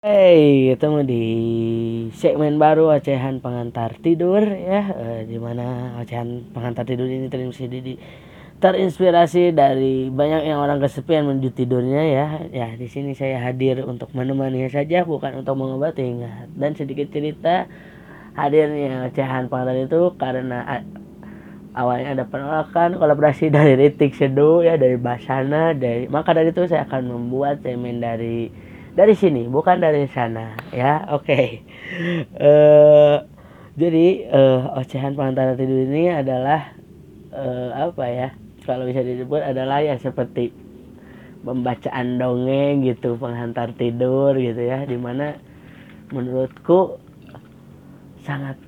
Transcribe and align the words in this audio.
Hey, 0.00 0.72
ketemu 0.72 1.04
di 1.04 1.24
segmen 2.16 2.56
baru 2.56 2.88
ocehan 2.88 3.44
pengantar 3.44 4.00
tidur 4.00 4.40
ya, 4.40 4.96
eh, 4.96 5.20
di 5.28 5.36
mana 5.36 5.92
ocehan 6.00 6.48
pengantar 6.56 6.88
tidur 6.88 7.04
ini 7.04 7.28
terinspirasi, 7.28 8.00
terinspirasi 8.64 9.52
dari 9.52 10.08
banyak 10.08 10.48
yang 10.48 10.64
orang 10.64 10.80
kesepian 10.80 11.28
menuju 11.28 11.52
tidurnya 11.52 12.00
ya. 12.16 12.26
Ya, 12.48 12.68
di 12.80 12.88
sini 12.88 13.12
saya 13.12 13.44
hadir 13.44 13.84
untuk 13.84 14.08
menemani 14.16 14.72
saja, 14.72 15.04
bukan 15.04 15.44
untuk 15.44 15.60
mengobati 15.60 16.00
ingat. 16.00 16.48
Dan 16.56 16.72
sedikit 16.72 17.12
cerita 17.12 17.68
hadirnya 18.40 19.04
ocehan 19.04 19.52
pengantar 19.52 19.84
itu 19.84 20.16
karena 20.16 20.80
awalnya 21.76 22.16
ada 22.16 22.24
penolakan 22.24 22.96
kolaborasi 22.96 23.52
dari 23.52 23.76
Ritik 23.76 24.16
Seduh 24.16 24.64
ya 24.64 24.80
dari 24.80 24.96
Basana 24.96 25.76
dari 25.76 26.08
maka 26.08 26.32
dari 26.32 26.56
itu 26.56 26.64
saya 26.64 26.88
akan 26.88 27.04
membuat 27.04 27.60
segmen 27.60 28.00
dari 28.00 28.69
dari 29.00 29.16
sini 29.16 29.48
bukan 29.48 29.80
dari 29.80 30.04
sana 30.12 30.52
ya 30.76 31.08
oke 31.08 31.24
okay. 31.24 31.64
uh, 32.36 32.44
eh, 32.44 33.16
jadi 33.80 34.06
uh, 34.28 34.76
ocehan 34.76 35.16
pengantar 35.16 35.56
tidur 35.56 35.88
ini 35.88 36.12
adalah 36.12 36.76
uh, 37.32 37.88
apa 37.88 38.04
ya 38.12 38.28
kalau 38.68 38.84
bisa 38.84 39.00
disebut 39.00 39.40
adalah 39.40 39.80
ya 39.80 39.96
seperti 39.96 40.52
pembacaan 41.40 42.20
dongeng 42.20 42.84
gitu 42.84 43.16
penghantar 43.16 43.72
tidur 43.72 44.36
gitu 44.36 44.60
ya 44.60 44.84
di 44.84 45.00
mana 45.00 45.40
menurutku 46.12 47.00
sangat 48.20 48.60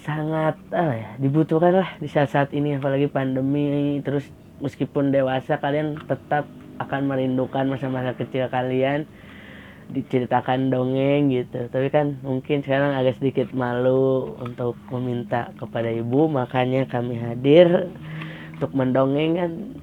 sangat 0.00 0.56
apa 0.72 0.94
ya 0.96 1.10
dibutuhkan 1.20 1.84
lah 1.84 1.90
di 2.00 2.08
saat-saat 2.08 2.56
ini 2.56 2.80
apalagi 2.80 3.12
pandemi 3.12 4.00
terus 4.00 4.24
meskipun 4.64 5.12
dewasa 5.12 5.60
kalian 5.60 6.00
tetap 6.08 6.48
akan 6.80 7.04
merindukan 7.04 7.68
masa-masa 7.68 8.16
kecil 8.16 8.48
kalian 8.48 9.04
diceritakan 9.90 10.72
dongeng 10.72 11.28
gitu. 11.32 11.68
Tapi 11.68 11.88
kan 11.92 12.16
mungkin 12.24 12.64
sekarang 12.64 12.96
agak 12.96 13.20
sedikit 13.20 13.52
malu 13.52 14.36
untuk 14.40 14.78
meminta 14.88 15.52
kepada 15.60 15.92
ibu 15.92 16.30
makanya 16.30 16.88
kami 16.88 17.20
hadir 17.20 17.92
untuk 18.56 18.70
mendongengkan 18.72 19.76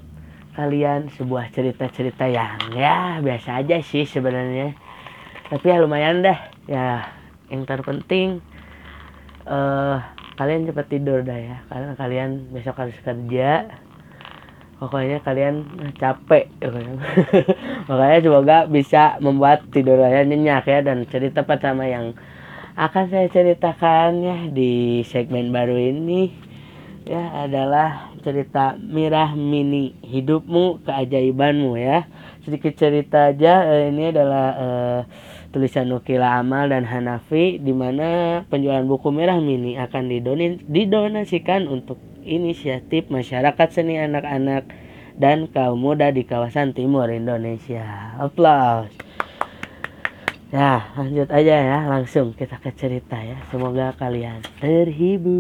kalian 0.52 1.08
sebuah 1.16 1.48
cerita-cerita 1.53 2.28
yang 2.28 2.59
ya 2.75 3.22
biasa 3.23 3.62
aja 3.62 3.80
sih 3.80 4.03
sebenarnya. 4.08 4.75
Tapi 5.52 5.66
ya 5.67 5.78
lumayan 5.80 6.23
dah. 6.25 6.40
Ya 6.66 7.06
yang 7.52 7.68
terpenting 7.68 8.40
uh, 9.44 10.00
kalian 10.40 10.66
cepat 10.66 10.88
tidur 10.90 11.22
dah 11.22 11.38
ya. 11.38 11.58
Karena 11.68 11.94
kalian 11.95 12.52
besok 12.52 12.80
harus 12.80 12.97
kerja 13.03 13.68
pokoknya 14.82 15.22
kalian 15.22 15.70
capek 15.94 16.50
makanya 17.88 18.20
semoga 18.26 18.58
bisa 18.66 19.22
membuat 19.22 19.70
tidur 19.70 20.02
kalian 20.02 20.34
nyenyak 20.34 20.66
ya 20.66 20.82
dan 20.82 21.06
cerita 21.06 21.46
pertama 21.46 21.86
yang 21.86 22.18
akan 22.74 23.06
saya 23.14 23.30
ceritakan 23.30 24.26
ya 24.26 24.38
di 24.50 25.06
segmen 25.06 25.54
baru 25.54 25.78
ini 25.78 26.34
ya 27.06 27.46
adalah 27.46 28.14
cerita 28.22 28.78
Mirah 28.78 29.34
Mini 29.34 29.98
hidupmu 30.06 30.86
keajaibanmu 30.86 31.74
ya. 31.78 32.06
Sedikit 32.46 32.74
cerita 32.78 33.34
aja 33.34 33.66
eh, 33.70 33.90
ini 33.94 34.09
adalah 34.09 34.46
uh, 34.58 35.00
tulisan 35.54 35.90
Nukila 35.90 36.42
Amal 36.42 36.74
dan 36.74 36.86
Hanafi 36.86 37.62
di 37.62 37.74
mana 37.74 38.42
penjualan 38.50 38.86
buku 38.86 39.14
Mirah 39.14 39.38
Mini 39.42 39.78
akan 39.78 40.09
didonasikan 40.66 41.70
untuk 41.70 42.02
inisiatif 42.23 43.09
masyarakat 43.11 43.67
seni 43.73 43.97
anak-anak 44.00 44.69
dan 45.17 45.47
kaum 45.52 45.77
muda 45.81 46.09
di 46.09 46.23
kawasan 46.23 46.73
timur 46.73 47.09
Indonesia. 47.11 48.16
Aplaus. 48.17 48.94
Ya, 50.52 50.91
lanjut 51.00 51.31
aja 51.31 51.55
ya, 51.63 51.88
langsung 51.88 52.36
kita 52.36 52.59
ke 52.59 52.75
cerita 52.75 53.16
ya. 53.16 53.39
Semoga 53.47 53.95
kalian 53.95 54.44
terhibur. 54.59 55.31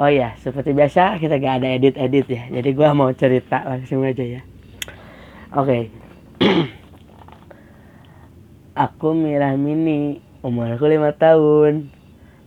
Oh 0.00 0.08
ya, 0.08 0.38
seperti 0.38 0.70
biasa 0.72 1.18
kita 1.18 1.36
gak 1.42 1.60
ada 1.60 1.68
edit-edit 1.76 2.26
ya. 2.30 2.46
Jadi 2.48 2.70
gua 2.72 2.94
mau 2.94 3.10
cerita 3.12 3.66
langsung 3.66 4.06
aja 4.06 4.22
ya. 4.22 4.40
Oke. 5.50 5.90
Okay. 6.40 6.70
Aku 8.86 9.12
Mirah 9.12 9.58
Mini, 9.58 10.22
umurku 10.46 10.86
5 10.86 11.10
tahun. 11.18 11.99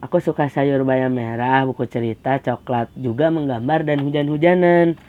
Aku 0.03 0.19
suka 0.19 0.51
sayur 0.51 0.83
bayam 0.83 1.15
merah, 1.15 1.63
buku 1.63 1.87
cerita, 1.87 2.35
coklat, 2.35 2.91
juga 2.99 3.31
menggambar 3.31 3.87
dan 3.87 4.03
hujan-hujanan. 4.03 4.99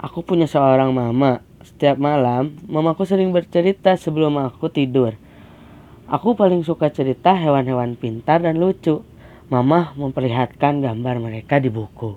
Aku 0.00 0.24
punya 0.24 0.48
seorang 0.48 0.88
mama. 0.96 1.44
Setiap 1.60 2.00
malam, 2.00 2.56
mamaku 2.64 3.04
sering 3.04 3.28
bercerita 3.28 3.92
sebelum 4.00 4.40
aku 4.40 4.72
tidur. 4.72 5.12
Aku 6.08 6.32
paling 6.32 6.64
suka 6.64 6.88
cerita 6.88 7.36
hewan-hewan 7.36 7.92
pintar 7.92 8.40
dan 8.40 8.56
lucu. 8.56 9.04
Mama 9.52 9.92
memperlihatkan 9.92 10.80
gambar 10.80 11.20
mereka 11.20 11.60
di 11.60 11.68
buku. 11.68 12.16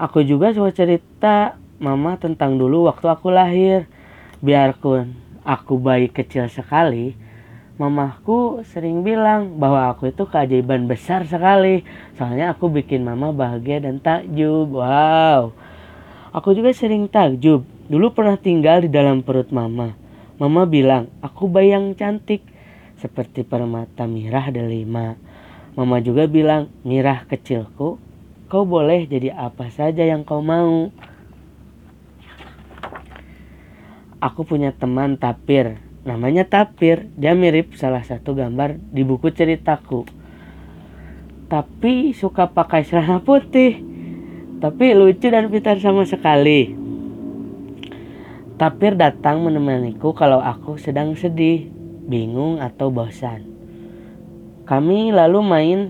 Aku 0.00 0.24
juga 0.24 0.56
suka 0.56 0.72
cerita 0.72 1.60
mama 1.76 2.16
tentang 2.16 2.56
dulu 2.56 2.88
waktu 2.88 3.12
aku 3.12 3.28
lahir. 3.28 3.84
Biarpun 4.40 5.12
aku 5.44 5.76
bayi 5.76 6.08
kecil 6.08 6.48
sekali, 6.48 7.27
mamaku 7.78 8.66
sering 8.66 9.06
bilang 9.06 9.56
bahwa 9.56 9.94
aku 9.94 10.10
itu 10.10 10.26
keajaiban 10.26 10.90
besar 10.90 11.24
sekali. 11.24 11.86
Soalnya 12.18 12.52
aku 12.52 12.66
bikin 12.68 13.06
mama 13.06 13.30
bahagia 13.30 13.78
dan 13.78 14.02
takjub. 14.02 14.74
Wow. 14.74 15.54
Aku 16.34 16.52
juga 16.52 16.74
sering 16.74 17.06
takjub. 17.06 17.62
Dulu 17.88 18.12
pernah 18.12 18.36
tinggal 18.36 18.84
di 18.84 18.90
dalam 18.90 19.22
perut 19.22 19.48
mama. 19.54 19.94
Mama 20.36 20.66
bilang, 20.66 21.08
aku 21.22 21.48
bayi 21.48 21.72
yang 21.72 21.94
cantik. 21.94 22.44
Seperti 22.98 23.46
permata 23.46 24.04
mirah 24.10 24.50
delima. 24.50 25.14
Mama 25.78 26.02
juga 26.02 26.26
bilang, 26.26 26.66
mirah 26.82 27.22
kecilku, 27.30 27.96
kau 28.50 28.64
boleh 28.66 29.06
jadi 29.06 29.38
apa 29.38 29.70
saja 29.70 30.02
yang 30.02 30.26
kau 30.26 30.42
mau. 30.42 30.90
Aku 34.18 34.42
punya 34.42 34.74
teman 34.74 35.14
tapir 35.14 35.78
namanya 36.08 36.48
tapir. 36.48 37.12
Dia 37.20 37.36
mirip 37.36 37.76
salah 37.76 38.00
satu 38.00 38.32
gambar 38.32 38.80
di 38.80 39.04
buku 39.04 39.28
ceritaku. 39.28 40.08
Tapi 41.52 42.16
suka 42.16 42.48
pakai 42.48 42.88
celana 42.88 43.20
putih. 43.20 43.84
Tapi 44.58 44.96
lucu 44.96 45.28
dan 45.28 45.52
pintar 45.52 45.76
sama 45.84 46.08
sekali. 46.08 46.72
Tapir 48.56 48.96
datang 48.96 49.44
menemaniku 49.44 50.16
kalau 50.16 50.40
aku 50.40 50.80
sedang 50.80 51.14
sedih 51.14 51.70
bingung 52.08 52.58
atau 52.58 52.88
bosan. 52.88 53.46
Kami 54.66 55.14
lalu 55.14 55.40
main 55.44 55.80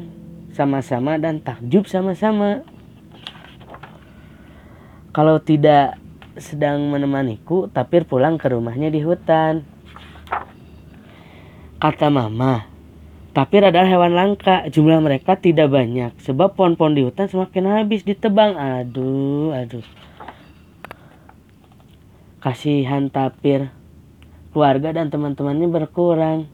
sama-sama 0.52 1.16
dan 1.16 1.40
takjub 1.40 1.86
sama-sama. 1.86 2.66
Kalau 5.16 5.40
tidak 5.40 5.96
sedang 6.38 6.92
menemaniku 6.92 7.66
tapir 7.72 8.06
pulang 8.06 8.38
ke 8.38 8.46
rumahnya 8.52 8.92
di 8.94 9.02
hutan 9.02 9.77
Kata 11.78 12.10
mama, 12.10 12.66
tapir 13.30 13.62
adalah 13.62 13.86
hewan 13.86 14.10
langka. 14.10 14.66
Jumlah 14.66 14.98
mereka 14.98 15.38
tidak 15.38 15.70
banyak. 15.70 16.10
Sebab 16.26 16.58
pohon-pohon 16.58 16.98
di 16.98 17.06
hutan 17.06 17.30
semakin 17.30 17.70
habis 17.70 18.02
ditebang. 18.02 18.58
Aduh, 18.58 19.54
aduh. 19.54 19.86
Kasihan 22.42 23.06
tapir. 23.06 23.70
Keluarga 24.50 24.90
dan 24.90 25.06
teman-temannya 25.06 25.70
berkurang. 25.70 26.50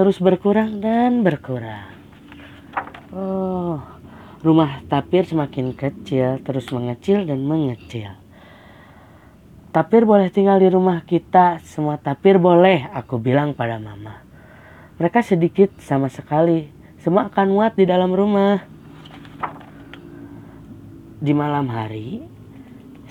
Terus 0.00 0.16
berkurang 0.16 0.80
dan 0.80 1.20
berkurang. 1.20 1.92
Oh, 3.12 3.84
rumah 4.40 4.80
tapir 4.88 5.28
semakin 5.28 5.76
kecil, 5.76 6.40
terus 6.40 6.72
mengecil 6.72 7.28
dan 7.28 7.44
mengecil. 7.44 8.16
Tapir 9.76 10.08
boleh 10.08 10.32
tinggal 10.32 10.56
di 10.56 10.72
rumah 10.72 11.04
kita, 11.04 11.60
semua 11.68 12.00
tapir 12.00 12.40
boleh, 12.40 12.88
aku 12.96 13.20
bilang 13.20 13.52
pada 13.52 13.76
mama. 13.76 14.23
Mereka 14.94 15.26
sedikit 15.26 15.74
sama 15.82 16.06
sekali. 16.06 16.70
Semua 17.02 17.26
akan 17.26 17.46
muat 17.50 17.74
di 17.74 17.82
dalam 17.82 18.14
rumah. 18.14 18.62
Di 21.18 21.34
malam 21.34 21.66
hari, 21.66 22.22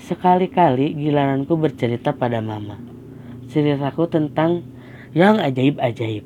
sekali-kali 0.00 0.96
giliranku 0.96 1.60
bercerita 1.60 2.16
pada 2.16 2.40
mama. 2.40 2.80
Ceritaku 3.52 4.08
tentang 4.08 4.64
yang 5.12 5.36
ajaib-ajaib. 5.36 6.24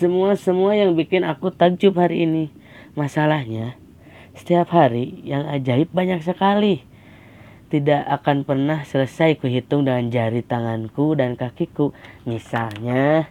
Semua-semua 0.00 0.74
yang 0.74 0.98
bikin 0.98 1.22
aku 1.22 1.54
takjub 1.54 1.94
hari 1.94 2.26
ini. 2.26 2.44
Masalahnya, 2.98 3.78
setiap 4.34 4.74
hari 4.74 5.22
yang 5.22 5.46
ajaib 5.46 5.94
banyak 5.94 6.18
sekali. 6.26 6.82
Tidak 7.70 8.10
akan 8.10 8.42
pernah 8.42 8.82
selesai 8.82 9.38
kuhitung 9.38 9.86
dengan 9.86 10.10
jari 10.10 10.42
tanganku 10.42 11.14
dan 11.14 11.38
kakiku. 11.38 11.94
Misalnya, 12.26 13.30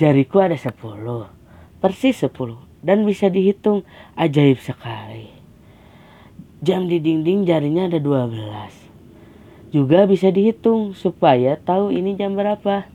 Jariku 0.00 0.40
ada 0.40 0.56
sepuluh, 0.56 1.28
persis 1.76 2.16
sepuluh, 2.16 2.56
dan 2.80 3.04
bisa 3.04 3.28
dihitung 3.28 3.84
ajaib 4.16 4.56
sekali. 4.56 5.28
Jam 6.64 6.88
di 6.88 7.04
dinding 7.04 7.44
jarinya 7.44 7.84
ada 7.84 8.00
dua 8.00 8.24
belas. 8.24 8.72
juga 9.70 10.02
bisa 10.08 10.34
dihitung 10.34 10.98
supaya 10.98 11.54
tahu 11.54 11.94
ini 11.94 12.18
jam 12.18 12.34
berapa. 12.34 12.90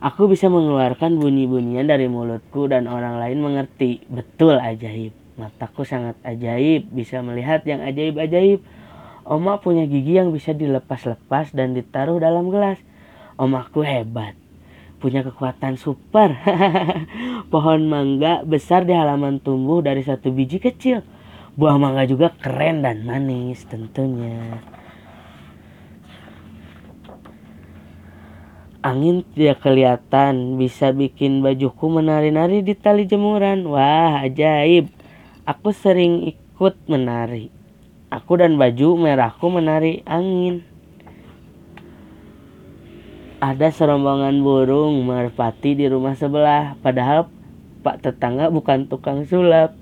Aku 0.00 0.26
bisa 0.32 0.48
mengeluarkan 0.48 1.20
bunyi-bunyian 1.20 1.86
dari 1.86 2.08
mulutku 2.08 2.66
dan 2.66 2.88
orang 2.88 3.20
lain 3.20 3.44
mengerti. 3.44 4.00
Betul 4.08 4.56
ajaib. 4.56 5.12
Mataku 5.36 5.84
sangat 5.84 6.16
ajaib, 6.24 6.88
bisa 6.88 7.20
melihat 7.20 7.62
yang 7.68 7.84
ajaib-ajaib. 7.84 8.64
Oma 9.28 9.60
punya 9.60 9.84
gigi 9.84 10.16
yang 10.16 10.32
bisa 10.32 10.56
dilepas-lepas 10.56 11.52
dan 11.52 11.76
ditaruh 11.76 12.16
dalam 12.16 12.48
gelas. 12.48 12.80
Omaku 13.40 13.80
hebat. 13.80 14.36
Punya 15.00 15.24
kekuatan 15.24 15.80
super. 15.80 16.36
Pohon 17.52 17.88
mangga 17.88 18.44
besar 18.44 18.84
di 18.84 18.92
halaman 18.92 19.40
tumbuh 19.40 19.80
dari 19.80 20.04
satu 20.04 20.28
biji 20.28 20.60
kecil. 20.60 21.00
Buah 21.56 21.80
mangga 21.80 22.04
juga 22.04 22.36
keren 22.36 22.84
dan 22.84 23.08
manis 23.08 23.64
tentunya. 23.64 24.60
Angin 28.80 29.24
tidak 29.36 29.64
kelihatan, 29.64 30.56
bisa 30.60 30.92
bikin 30.92 31.40
bajuku 31.40 31.84
menari-nari 31.88 32.60
di 32.60 32.76
tali 32.76 33.04
jemuran. 33.08 33.64
Wah, 33.68 34.24
ajaib. 34.24 34.88
Aku 35.48 35.72
sering 35.72 36.28
ikut 36.28 36.76
menari. 36.88 37.48
Aku 38.12 38.36
dan 38.36 38.60
baju 38.60 39.00
merahku 39.00 39.48
menari 39.48 40.04
angin. 40.08 40.69
Ada 43.40 43.72
serombongan 43.72 44.44
burung 44.44 45.08
merpati 45.08 45.72
di 45.72 45.88
rumah 45.88 46.12
sebelah, 46.12 46.76
padahal 46.84 47.32
Pak 47.80 48.04
tetangga 48.04 48.52
bukan 48.52 48.84
tukang 48.84 49.24
sulap. 49.24 49.72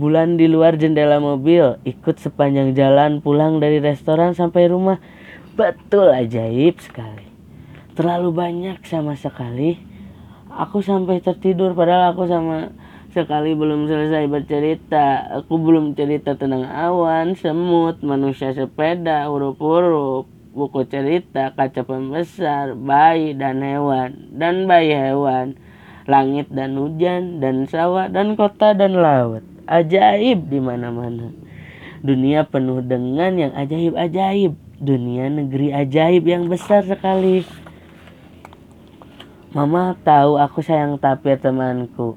Bulan 0.00 0.40
di 0.40 0.48
luar 0.48 0.80
jendela 0.80 1.20
mobil, 1.20 1.76
ikut 1.84 2.16
sepanjang 2.16 2.72
jalan 2.72 3.20
pulang 3.20 3.60
dari 3.60 3.76
restoran 3.76 4.32
sampai 4.32 4.72
rumah. 4.72 4.96
Betul 5.52 6.16
ajaib 6.16 6.80
sekali. 6.80 7.28
Terlalu 7.92 8.32
banyak 8.32 8.80
sama 8.88 9.20
sekali. 9.20 9.76
Aku 10.48 10.80
sampai 10.80 11.20
tertidur 11.20 11.76
padahal 11.76 12.16
aku 12.16 12.24
sama 12.24 12.72
sekali 13.12 13.52
belum 13.52 13.84
selesai 13.84 14.24
bercerita. 14.32 15.28
Aku 15.44 15.60
belum 15.60 15.92
cerita 15.92 16.40
tentang 16.40 16.64
awan 16.64 17.36
semut 17.36 18.00
manusia 18.00 18.56
sepeda 18.56 19.28
huruf-huruf 19.28 20.24
buku 20.52 20.84
cerita 20.84 21.56
kaca 21.56 21.82
pembesar 21.82 22.76
bayi 22.76 23.32
dan 23.32 23.64
hewan 23.64 24.30
dan 24.36 24.68
bayi 24.68 24.92
hewan 24.92 25.56
langit 26.04 26.52
dan 26.52 26.76
hujan 26.76 27.40
dan 27.40 27.64
sawah 27.64 28.12
dan 28.12 28.36
kota 28.36 28.76
dan 28.76 29.00
laut 29.00 29.40
ajaib 29.64 30.52
di 30.52 30.60
mana-mana 30.60 31.32
dunia 32.04 32.44
penuh 32.44 32.84
dengan 32.84 33.34
yang 33.40 33.52
ajaib-ajaib 33.56 34.52
dunia 34.76 35.32
negeri 35.32 35.72
ajaib 35.72 36.22
yang 36.28 36.52
besar 36.52 36.84
sekali 36.84 37.48
Mama 39.52 40.00
tahu 40.00 40.40
aku 40.40 40.64
sayang 40.64 40.96
tapir 40.96 41.36
temanku. 41.36 42.16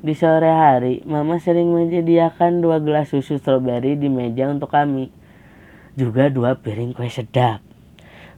Di 0.00 0.16
sore 0.16 0.48
hari, 0.48 1.04
Mama 1.04 1.36
sering 1.36 1.68
menyediakan 1.68 2.64
dua 2.64 2.80
gelas 2.80 3.12
susu 3.12 3.36
stroberi 3.36 3.92
di 3.92 4.08
meja 4.08 4.48
untuk 4.48 4.72
kami. 4.72 5.12
Juga 5.94 6.32
dua 6.32 6.56
piring 6.56 6.96
kue 6.96 7.10
sedap. 7.12 7.60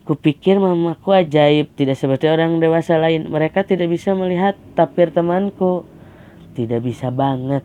Kupikir 0.05 0.61
mamaku 0.61 1.17
ajaib, 1.17 1.73
tidak 1.75 1.97
seperti 1.97 2.29
orang 2.29 2.61
dewasa 2.61 3.01
lain. 3.01 3.31
Mereka 3.31 3.65
tidak 3.65 3.89
bisa 3.89 4.13
melihat 4.13 4.59
tapir 4.77 5.15
temanku. 5.15 5.89
Tidak 6.53 6.81
bisa 6.85 7.09
banget. 7.09 7.65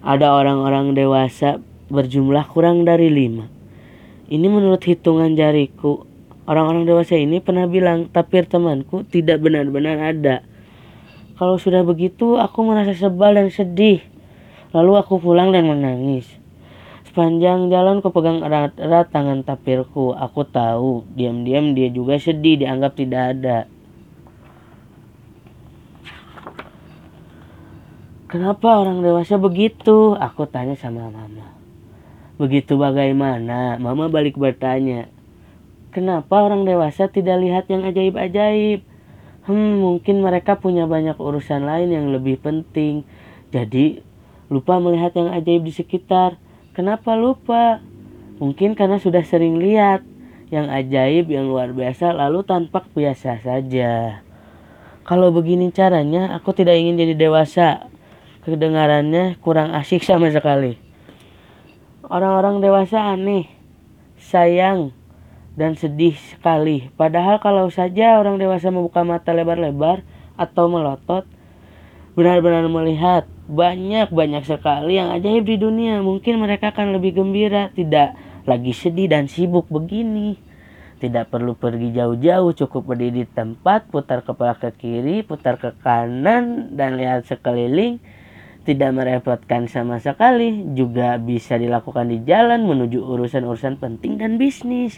Ada 0.00 0.34
orang-orang 0.34 0.96
dewasa 0.96 1.60
berjumlah 1.92 2.48
kurang 2.48 2.88
dari 2.88 3.12
lima. 3.12 3.50
Ini 4.24 4.46
menurut 4.48 4.80
hitungan 4.88 5.36
jariku 5.36 6.14
Orang-orang 6.44 6.84
dewasa 6.84 7.16
ini 7.16 7.40
pernah 7.40 7.64
bilang, 7.64 8.12
tapir 8.12 8.44
temanku 8.44 9.00
tidak 9.08 9.40
benar-benar 9.40 10.12
ada. 10.12 10.44
Kalau 11.40 11.56
sudah 11.56 11.80
begitu, 11.80 12.36
aku 12.36 12.68
merasa 12.68 12.92
sebal 12.92 13.32
dan 13.32 13.48
sedih. 13.48 14.04
Lalu 14.76 14.92
aku 15.00 15.16
pulang 15.24 15.56
dan 15.56 15.64
menangis. 15.64 16.28
Sepanjang 17.14 17.70
jalan 17.70 18.02
ku 18.02 18.10
pegang 18.10 18.42
erat-erat 18.42 19.06
tangan 19.14 19.46
tapirku. 19.46 20.18
Aku 20.18 20.42
tahu, 20.50 21.06
diam-diam 21.14 21.70
dia 21.70 21.86
juga 21.86 22.18
sedih, 22.18 22.58
dianggap 22.58 22.98
tidak 22.98 23.38
ada. 23.38 23.58
Kenapa 28.26 28.82
orang 28.82 28.98
dewasa 28.98 29.38
begitu? 29.38 30.18
Aku 30.18 30.50
tanya 30.50 30.74
sama 30.74 31.06
mama. 31.06 31.54
Begitu 32.34 32.74
bagaimana? 32.74 33.78
Mama 33.78 34.10
balik 34.10 34.34
bertanya. 34.34 35.06
Kenapa 35.94 36.42
orang 36.42 36.66
dewasa 36.66 37.06
tidak 37.06 37.38
lihat 37.38 37.70
yang 37.70 37.86
ajaib-ajaib? 37.86 38.82
Hmm, 39.46 39.86
mungkin 39.86 40.18
mereka 40.18 40.58
punya 40.58 40.90
banyak 40.90 41.14
urusan 41.14 41.62
lain 41.62 41.94
yang 41.94 42.10
lebih 42.10 42.42
penting. 42.42 43.06
Jadi, 43.54 44.02
lupa 44.50 44.82
melihat 44.82 45.14
yang 45.14 45.30
ajaib 45.30 45.62
di 45.62 45.70
sekitar. 45.70 46.42
Kenapa 46.74 47.14
lupa? 47.14 47.78
Mungkin 48.42 48.74
karena 48.74 48.98
sudah 48.98 49.22
sering 49.22 49.62
lihat 49.62 50.02
yang 50.50 50.66
ajaib, 50.66 51.30
yang 51.30 51.46
luar 51.46 51.70
biasa, 51.70 52.10
lalu 52.10 52.42
tampak 52.42 52.90
biasa 52.90 53.38
saja. 53.46 54.18
Kalau 55.06 55.30
begini 55.30 55.70
caranya, 55.70 56.34
aku 56.34 56.50
tidak 56.50 56.74
ingin 56.74 56.98
jadi 56.98 57.14
dewasa. 57.14 57.86
Kedengarannya 58.42 59.38
kurang 59.38 59.70
asik 59.70 60.02
sama 60.02 60.34
sekali. 60.34 60.74
Orang-orang 62.10 62.58
dewasa 62.58 63.14
aneh, 63.14 63.46
sayang, 64.18 64.90
dan 65.54 65.78
sedih 65.78 66.18
sekali. 66.18 66.90
Padahal 66.98 67.38
kalau 67.38 67.70
saja 67.70 68.18
orang 68.18 68.42
dewasa 68.42 68.74
membuka 68.74 69.06
mata 69.06 69.30
lebar-lebar 69.30 70.02
atau 70.34 70.66
melotot, 70.66 71.22
benar-benar 72.18 72.66
melihat 72.66 73.30
banyak-banyak 73.44 74.44
sekali 74.48 74.96
yang 74.96 75.12
ajaib 75.12 75.44
di 75.44 75.56
dunia, 75.60 76.00
mungkin 76.00 76.40
mereka 76.40 76.72
akan 76.72 76.96
lebih 76.96 77.20
gembira, 77.20 77.68
tidak 77.76 78.16
lagi 78.48 78.72
sedih 78.72 79.08
dan 79.08 79.28
sibuk 79.28 79.68
begini. 79.68 80.40
Tidak 81.04 81.28
perlu 81.28 81.52
pergi 81.52 81.92
jauh-jauh, 81.92 82.56
cukup 82.56 82.94
berdiri 82.94 83.24
di 83.24 83.24
tempat, 83.28 83.92
putar 83.92 84.24
kepala 84.24 84.56
ke 84.56 84.72
kiri, 84.72 85.20
putar 85.20 85.60
ke 85.60 85.76
kanan, 85.84 86.72
dan 86.72 86.96
lihat 86.96 87.28
sekeliling. 87.28 88.00
Tidak 88.64 88.90
merepotkan 88.96 89.68
sama 89.68 90.00
sekali, 90.00 90.72
juga 90.72 91.20
bisa 91.20 91.60
dilakukan 91.60 92.08
di 92.08 92.24
jalan 92.24 92.64
menuju 92.64 92.96
urusan-urusan 92.96 93.76
penting 93.76 94.16
dan 94.16 94.40
bisnis. 94.40 94.96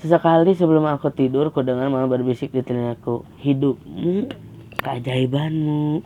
Sesekali 0.00 0.56
sebelum 0.56 0.88
aku 0.88 1.12
tidur, 1.12 1.52
ku 1.52 1.60
dengar 1.60 1.92
mama 1.92 2.08
berbisik 2.08 2.54
di 2.54 2.64
telingaku, 2.64 3.28
hidupmu, 3.44 4.47
keajaibanmu. 4.82 6.02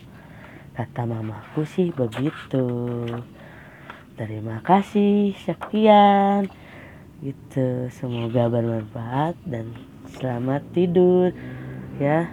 Kata 0.73 1.05
mamaku 1.05 1.69
sih 1.69 1.93
begitu. 1.93 2.65
Terima 4.17 4.61
kasih, 4.65 5.37
sekian. 5.45 6.49
Gitu, 7.21 7.93
semoga 7.93 8.49
bermanfaat 8.51 9.37
dan 9.47 9.77
selamat 10.17 10.65
tidur. 10.73 11.31
Ya, 12.01 12.33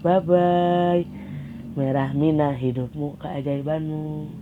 bye 0.00 0.20
bye. 0.24 1.04
Merah 1.76 2.16
Mina 2.16 2.56
hidupmu, 2.56 3.20
keajaibanmu. 3.20 4.32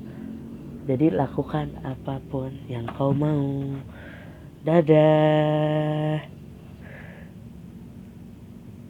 Jadi 0.87 1.11
lakukan 1.11 1.75
apa 1.83 2.23
pun 2.31 2.55
yang 2.71 2.87
kau 2.95 3.11
mau. 3.11 3.75
Dadah. 4.63 6.34